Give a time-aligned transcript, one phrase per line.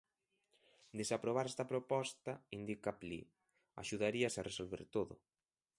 [0.97, 3.21] De se aprobar esta proposta, indica Pli,
[3.81, 5.15] "axudaríase a resolver todo".